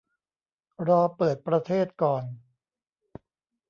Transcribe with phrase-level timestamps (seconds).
[0.87, 2.23] รอเปิดประเทศก่อน